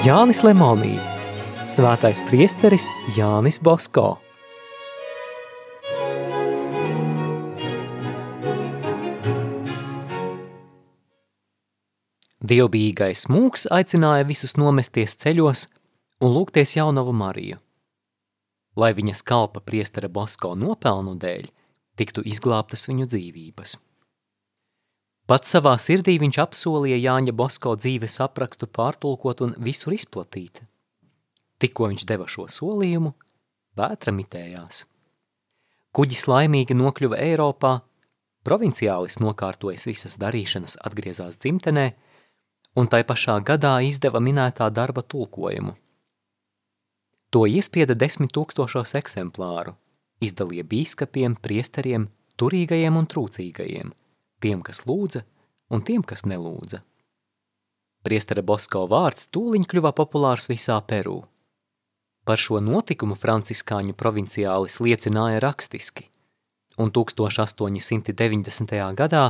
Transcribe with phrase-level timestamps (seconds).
[0.00, 0.94] Jānis Lemonī,
[1.68, 4.14] svētais priesteris Jānis Bosko.
[12.40, 15.66] Dievbijīgais mūks aicināja visus nomesties ceļos
[16.24, 17.60] un lūgties jaunavu Mariju.
[18.80, 21.44] Lai viņas kalpa priestera Bosko nopelnu dēļ,
[22.00, 23.76] tiktu izglābtas viņu dzīvības.
[25.30, 30.58] Pats savā sirdī viņš apsolīja Jāņa Bosko dzīves aprakstu pārtulkot un visur izplatīt.
[31.62, 33.12] Tikko viņš deva šo solījumu,
[33.78, 34.80] vētra mitējās.
[35.94, 37.76] Kuģis laimīgi nokļuva Eiropā,
[38.42, 41.86] provinciālis nokārtojas visas darīšanas atgriezās dzimtenē,
[42.74, 45.76] un tai pašā gadā izdeva minētā darba tulkojumu.
[47.30, 49.78] To iespieda desmit tūkstošos eksemplāru,
[50.18, 53.94] izdalīja bīskapiem, priesteriem, turīgajiem un trūcīgajiem,
[54.42, 55.24] tiem, kas lūdza
[55.70, 56.82] un tiem, kas nelūdza.
[58.00, 61.20] Priestera Bosko vārds tūliņ kļuva populārs visā Perū.
[62.24, 66.08] Par šo notikumu franciskāņu provinciālis liecināja rakstiski,
[66.80, 68.94] un 1890.
[68.96, 69.24] gadā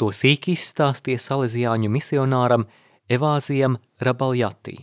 [0.00, 2.64] to sīki izstāstīja salezijāņu misionāram
[3.08, 4.78] Evāzijam Rabaljatī.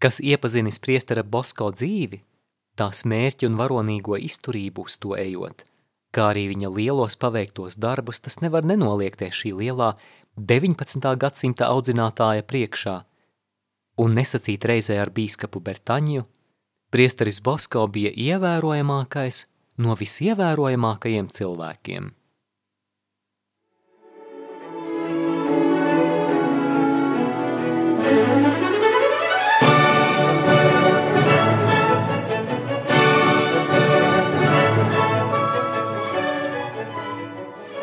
[0.00, 2.20] Kas iepazinis priestera Bosko dzīvi,
[2.76, 5.69] tās mērķi un varonīgo izturību uz to ejot,
[6.14, 9.94] kā arī viņa lielos paveiktos darbus, tas nevar nenoliekties šī lielā
[10.36, 11.06] 19.
[11.20, 12.96] gadsimta audzinātāja priekšā
[14.00, 16.24] un nesacīt reizē ar bīskapu Bertaņu,
[16.94, 19.44] priesteris Bosko bija ievērojamākais
[19.84, 22.08] no visievērojamākajiem cilvēkiem.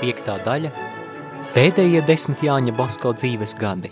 [0.07, 0.69] Piektā daļa–
[1.55, 3.89] pēdējie desmit Jāņa Bosko dzīves gadi.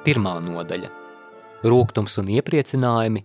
[0.00, 0.88] Pirmā nodaļa–
[1.68, 3.20] rūgtums un iepriecinājumi.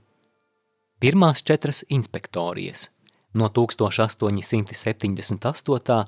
[1.00, 2.91] Pirmās četras inspektorijas
[3.40, 6.03] no 1878.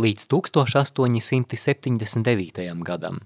[0.00, 2.80] līdz 1879.
[2.88, 3.20] gadam.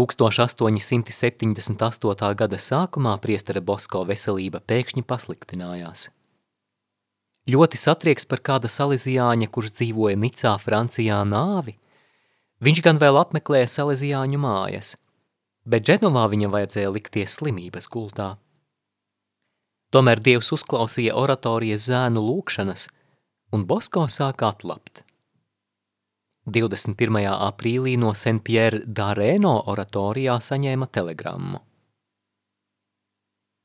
[0.00, 2.32] 1878.
[2.40, 6.08] gada sākumā priestera Bosko veselība pēkšņi pasliktinājās–
[7.50, 11.76] ļoti satrieks par kāda salezijāņa, kurš dzīvoja Nicā, Francijā nāvi.
[12.60, 14.94] Viņš gan vēl apmeklēja salezijāņu mājas,
[15.64, 18.34] bet Dženovā viņam vajadzēja likties slimības gultā.
[19.90, 22.88] Tomēr Dievs uzklausīja oratorijas zēnu lūkšanas,
[23.56, 25.02] un Bosko sāka atlapt.
[26.50, 27.18] 21.
[27.30, 31.60] aprīlī no Saint-Pierre d'Areno oratorijā saņēma telegrammu.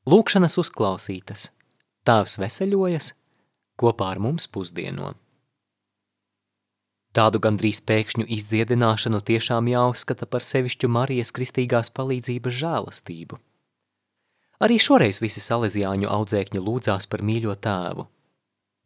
[0.06, 1.48] Lūkšanas uzklausītas,
[2.06, 3.12] tēvs veseļojas,
[3.80, 5.14] kopā ar mums pusdieno.
[7.16, 13.38] Tādu gandrīz pēkšņu izdziedināšanu tiešām jāuzskata par sevišķu Marijas kristīgās palīdzības žēlastību.
[14.66, 18.06] Arī šoreiz visi salezijāņu audzēkņi lūdzās par mīļo tēvu.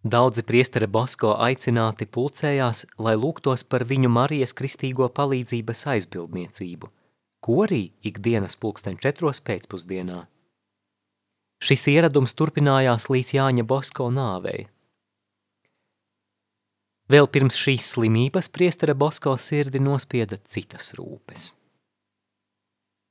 [0.01, 6.89] Daudzi priestere Bosko aicināti pulcējās, lai lūgtos par viņu Marijas kristīgo palīdzības aizbildniecību,
[7.45, 10.23] ko arī ikdienas pulksten četros pēcpusdienā.
[11.61, 14.71] Šis ieradums turpinājās līdz Jāņa Bosko nāvei.
[17.11, 21.49] Vēl pirms šīs slimības priestera Bosko sirdi nospieda citas rūpes.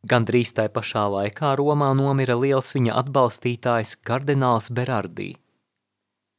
[0.08, 5.34] Gandrīz tai pašā laikā Romā nomira liels viņa atbalstītājs kardināls Berardī.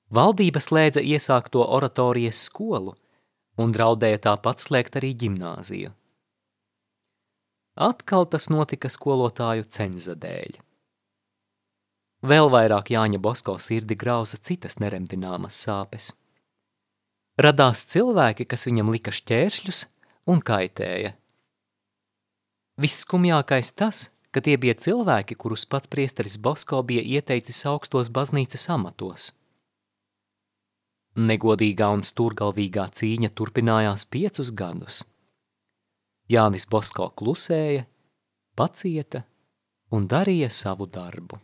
[0.08, 2.94] Valdība slēdza iesākto oratorijas skolu
[3.60, 5.92] un draudēja tāpat slēgt arī ģimnāziju.
[7.90, 10.56] Atkal tas notika skolotāju cenza dēļ.
[12.24, 16.14] Vēl vairāk Jāņa Bosko sirdi grauza citas neremdināmas sāpes–
[17.46, 19.82] radās cilvēki, kas viņam lika šķēršļus
[20.30, 21.14] un kaitēja.
[22.80, 29.30] Visskumjākais tas, ka tie bija cilvēki, kurus pats priesteris Bosko bija ieteicis augstos baznīcas amatos.
[31.18, 35.02] Negodīgā un stūrgalvīgā cīņa turpinājās piecus gadus.
[36.30, 37.84] Jānis Bosko klusēja,
[38.54, 39.24] pacieta
[39.90, 41.42] un darīja savu darbu.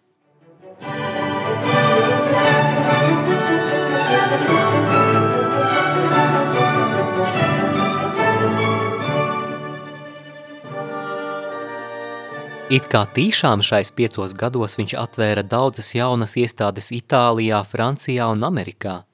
[12.67, 19.07] It kā tīšām šais piecos gados viņš atvēra daudzas jaunas iestādes Itālijā, Francijā un Amerikā.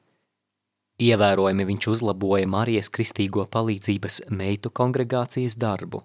[0.97, 6.01] Ievērojami viņš uzlaboja Marijas kristīgo palīdzības meitu kongregācijas darbu.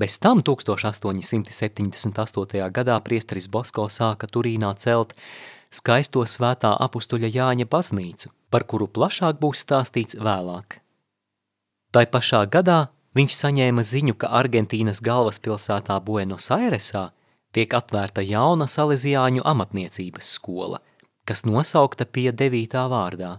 [0.00, 1.92] Bez tam 1878.
[2.72, 5.12] gadā priesteris Bosko sāka Turīnā celt
[5.68, 10.80] skaisto svētā apustuļa Jāņa baznīcu, par kuru plašāk būs stāstīts vēlāk.
[11.92, 17.08] Tai pašā gadā viņš saņēma ziņu, ka Argentīnas galvaspilsētā Buenos Airesā
[17.52, 20.80] tiek atvērta jauna salesiāņu amatniecības skola,
[21.24, 23.38] kas nosaukta pie devītā vārdā.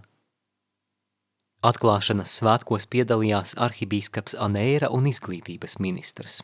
[1.60, 6.40] Atklāšanas svētkos piedalījās arhibīskaps Aneira un izglītības ministrs.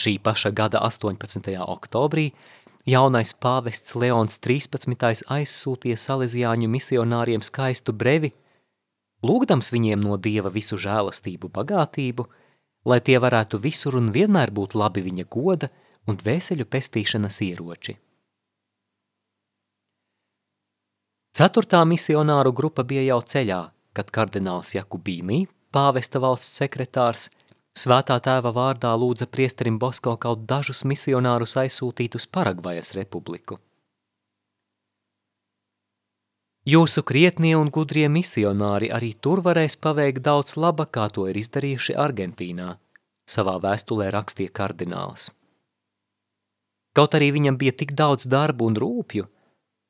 [0.00, 1.52] Šī paša gada 18.
[1.60, 2.30] oktobrī
[2.88, 5.28] jaunais pāvests Leons 13.
[5.36, 8.32] aizsūtīja salesiāņu misionāriem skaistu brevi,
[9.24, 12.26] lūgdams viņiem no Dieva visu žēlastību bagātību,
[12.84, 15.70] lai tie varētu visur un vienmēr būt labi viņa goda
[16.06, 17.96] un dvēseļu pestīšanas ieroči.
[21.34, 23.62] Ceturtā misionāru grupa bija jau ceļā,
[23.96, 27.32] kad kardināls Jakubīnī, pāvesta valsts sekretārs,
[27.74, 33.58] Svētā tēva vārdā lūdza priesterim Bosko kaut dažus misionārus aizsūtīt uz Paragvajas republiku.
[36.64, 41.96] Jūsu krietnie un gudrie misionāri arī tur varēs paveikt daudz laba, kā to ir izdarījuši
[42.00, 42.70] Argentīnā,
[43.28, 45.28] savā vēstulē rakstīja kardināls.
[46.96, 49.28] Kaut arī viņam bija tik daudz darbu un rūpju,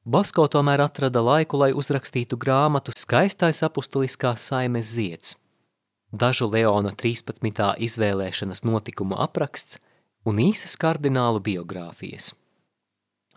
[0.04, 5.38] Basko tomēr atrada laiku, lai uzrakstītu grāmatu skaistais apustuliskās saimes zieds–
[6.14, 7.74] dažu Leona 13.
[7.86, 9.80] izvēlēšanas notikumu apraksts
[10.28, 12.34] un īsas kardinālu biogrāfijas.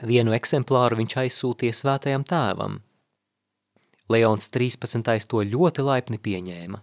[0.04, 2.82] Vienu eksemplāru viņš aizsūtīja svētajam tēvam.
[4.10, 5.28] Leons 13.
[5.28, 6.82] to ļoti laipni pieņēma.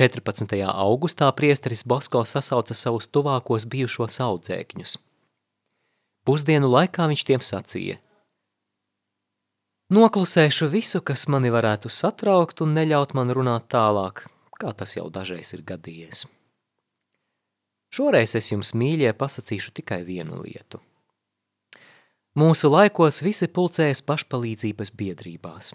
[0.00, 0.56] 14.
[0.68, 4.96] augustā priesteris Bosko sasauca savus tuvākos bijušos audzēkņus.
[6.26, 8.00] Pusdienu laikā viņš tiem sacīja–
[9.92, 14.24] Noklusēšu visu, kas mani varētu satraukt un neļaut man runāt tālāk,
[14.56, 16.24] kā tas jau dažreiz ir gadījies.
[17.92, 20.80] Šoreiz es jums, mīļie, pasacīšu tikai vienu lietu.
[22.34, 25.74] Mūsu laikos visi pulcējas pašpalīdzības biedrībās.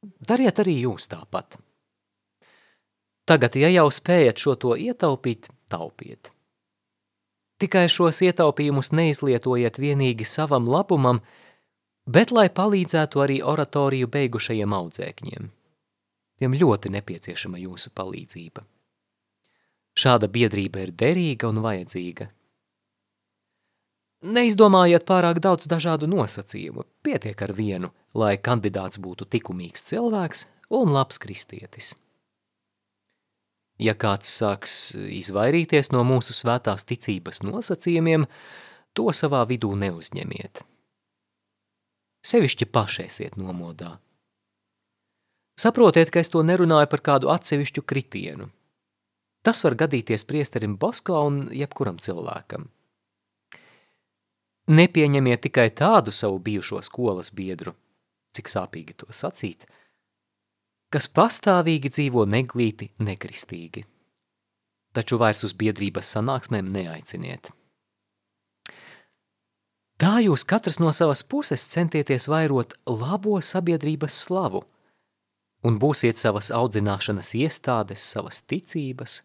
[0.00, 1.58] Dariet arī jūs tāpat.
[3.28, 6.32] Tagad, ja jau spējat šo to ietaupīt, taupiet.
[7.60, 11.20] Tikai šos ietaupījumus neizlietojiet vienīgi savam labumam,
[12.08, 15.50] bet lai palīdzētu arī oratoriju beigušajiem audzēkņiem.
[16.40, 18.64] Tiem ļoti nepieciešama jūsu palīdzība.
[19.92, 22.30] Šāda biedrība ir derīga un vajadzīga.
[24.20, 30.44] Neizdomājiet pārāk daudz dažādu nosacījumu, pietiek ar vienu, lai kandidāts būtu tikumīgs cilvēks
[30.76, 31.94] un labs kristietis.
[33.80, 38.26] Ja kāds sāks izvairīties no mūsu svētās ticības nosacījumiem,
[38.92, 40.64] to savā vidū neuzņemiet–
[42.26, 43.96] sevišķi pašēsiet nomodā.
[45.60, 48.48] Saprotiet, ka es to nerunāju par kādu atsevišķu kritienu.
[49.44, 52.68] Tas var gadīties priesterim Bosko un jebkuram cilvēkam.
[54.70, 57.74] Nepieņemiet tikai tādu savu bijušo skolas biedru,
[58.36, 59.64] cik sāpīgi to sacīt,
[60.94, 63.82] kas pastāvīgi dzīvo neglīti nekristīgi.
[64.94, 67.50] Taču vairs uz biedrības sanāksmēm neaiciniet.
[70.00, 74.62] Tā jūs katrs no savas puses centieties vairot labo sabiedrības slavu
[75.66, 79.20] un būsiet savas audzināšanas iestādes, savas ticības,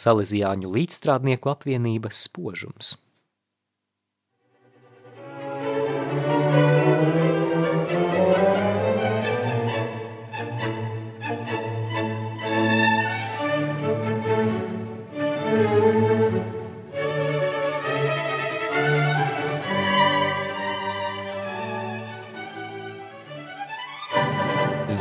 [0.00, 2.94] salezijāņu līdzstrādnieku apvienības spožums.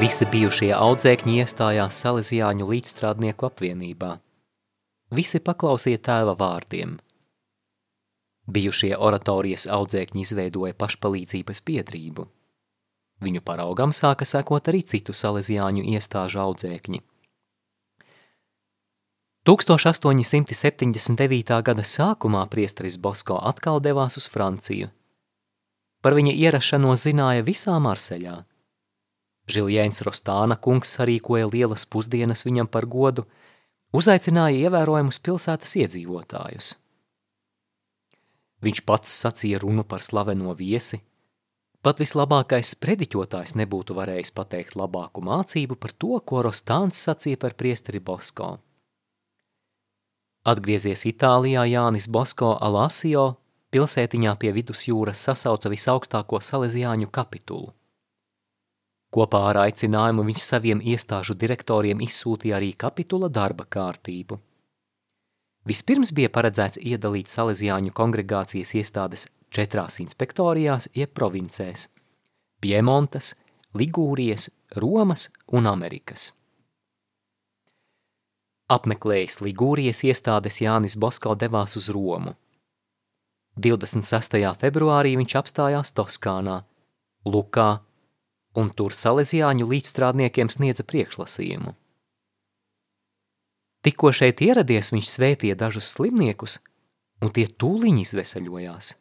[0.05, 4.09] Visi bijušie audzēkņi iestājās Salesiāņu līdzstrādnieku apvienībā.
[5.17, 6.91] Visi paklausīja tēva vārdiem.
[8.45, 12.27] Bijušie oratorijas audzēkņi izveidoja pašpalīdzības biedrību.
[13.25, 17.01] Viņu paraugam sāka sekot arī citu Salesiāņu iestāžu audzēkņi.
[19.49, 21.61] 1879.
[21.65, 24.93] gada sākumā priesteris Bosko atkal devās uz Franciju.
[26.05, 28.41] Par viņa ierašanos zināja visā Marseļā–
[29.45, 33.25] Žiljēns Rostāna kungs sarīkoja lielas pusdienas viņam par godu,
[33.93, 36.71] uzaicināja ievērojumus pilsētas iedzīvotājus.
[38.65, 40.97] Viņš pats sacīja runu par slaveno viesi,
[41.85, 48.01] pat vislabākais prediķotājs nebūtu varējis pateikt labāku mācību par to, ko Rostāns sacīja par priesteri
[48.01, 48.55] Bosko.
[50.49, 53.35] Atgriezies Itālijā Jānis Bosko Alasio
[53.73, 57.73] pilsētiņā pie vidusjūras sasauca visaugstāko salesiāņu kapitulu–
[59.15, 64.39] Kopā ar aicinājumu viņš saviem iestāžu direktoriem izsūtīja arī kapitula darba kārtību.
[65.65, 71.87] Vispirms bija paredzēts iedalīt Salesiāņu kongregācijas iestādes četrās inspektorijās jeb provincēs–
[72.61, 73.33] Piemontas,
[73.77, 74.49] Ligūrijas,
[74.81, 76.33] Romas un Amerikas.
[78.71, 82.33] Apmeklējis Ligūrijas iestādes Jānis Bosko devās uz Romu.
[83.61, 84.39] 26.
[84.59, 86.63] februārī viņš apstājās Toskānā,
[87.25, 87.84] Lukā,
[88.55, 91.75] un tur salesiāņu līdzstrādniekiem sniedza priekšlasījumu.
[93.85, 96.57] Tikko šeit ieradies, viņš svētīja dažus slimniekus,
[97.21, 98.93] un tie tūliņ izveseļojās.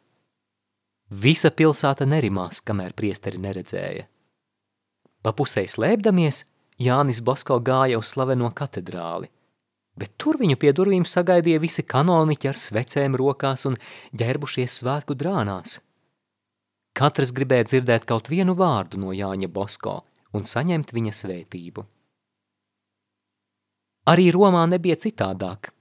[1.21, 4.05] Visa pilsēta nerimās, kamēr priesteri neredzēja.
[5.25, 6.43] Pa pusē slēpdamies,
[6.81, 9.29] Jānis Basko gāja uz slaveno katedrāli,
[9.97, 13.77] bet tur viņu pie durvīm sagaidīja visi kanoniķi ar svecēm rokās un
[14.13, 15.79] ģērbušies svētku drānās.
[16.95, 19.97] Katrs gribēja dzirdēt kaut vienu vārdu no Jāņa Bosko
[20.35, 21.83] un saņemt viņa svētību.
[24.07, 25.73] Arī Romā nebija citādāk.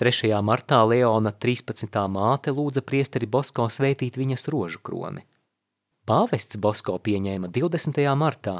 [0.00, 0.30] 3.
[0.40, 2.00] martā Leona 13.
[2.08, 5.26] māte lūdza priesteri Bosko sveitīt viņas rožu kroni.
[6.08, 8.00] Pāvests Bosko pieņēma 20.
[8.16, 8.56] martā,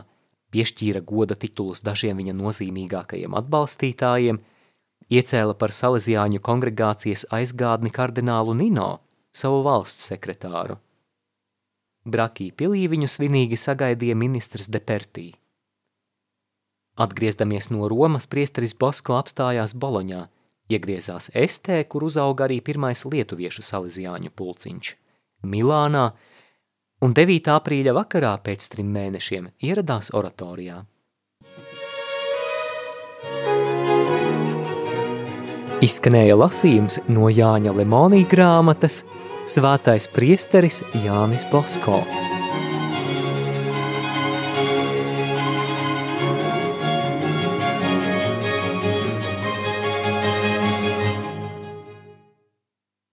[0.53, 4.45] piešķīra goda titulus dažiem viņa nozīmīgākajiem atbalstītājiem,
[5.09, 8.99] iecēla par Salesiāņu kongregācijas aizgādni kardinālu Nino,
[9.33, 10.77] savu valsts sekretāru.
[12.03, 15.31] Brakī pilī viņu svinīgi sagaidīja ministrs Depertī.
[16.99, 20.27] Atgriezdamies no Romas, priesteris Bosko apstājās Boloņā,
[20.69, 24.93] iegriezās Estē, kur uzauga arī pirmais lietuviešu saliziāņu pulciņš.
[25.47, 26.11] Milānā
[27.03, 27.53] un 9.
[27.55, 30.83] aprīļa vakarā pēc trim mēnešiem ieradās oratorijā.
[35.83, 39.05] Izskanēja lasījums no Jāņa Lemonī grāmatas
[39.43, 41.99] Svētais priesteris Jānis Bosko.